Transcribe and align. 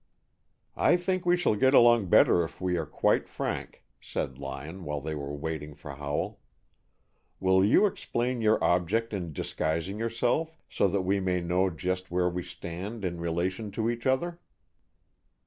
"I 0.75 0.97
think 0.97 1.27
we 1.27 1.37
shall 1.37 1.53
get 1.55 1.75
along 1.75 2.07
better 2.07 2.43
if 2.43 2.59
we 2.59 2.75
are 2.75 2.87
quite 2.87 3.27
frank," 3.27 3.83
said 3.99 4.39
Lyon, 4.39 4.83
while 4.83 4.99
they 4.99 5.13
were 5.13 5.35
waiting 5.35 5.75
for 5.75 5.91
Howell. 5.93 6.39
"Will 7.39 7.63
you 7.63 7.85
explain 7.85 8.41
your 8.41 8.57
object 8.63 9.13
in 9.13 9.31
disguising 9.31 9.99
yourself, 9.99 10.57
so 10.67 10.87
that 10.87 11.01
we 11.01 11.19
may 11.19 11.39
know 11.39 11.69
just 11.69 12.09
where 12.09 12.31
we 12.31 12.41
stand 12.41 13.05
in 13.05 13.19
relation 13.21 13.69
to 13.73 13.91
each 13.91 14.07
other?" 14.07 14.39